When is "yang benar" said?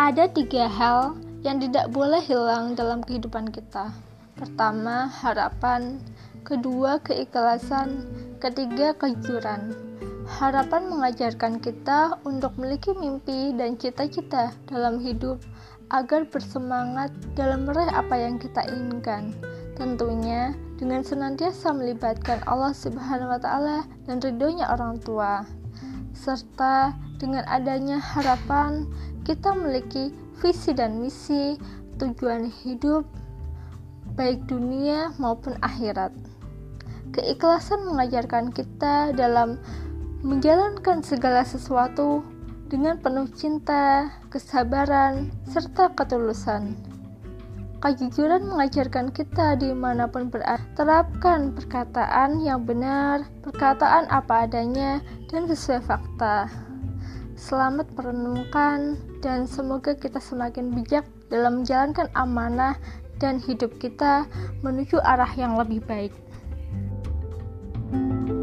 52.38-53.26